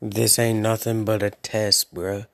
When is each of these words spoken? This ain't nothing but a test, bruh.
This 0.00 0.38
ain't 0.38 0.60
nothing 0.60 1.04
but 1.04 1.24
a 1.24 1.30
test, 1.30 1.92
bruh. 1.92 2.26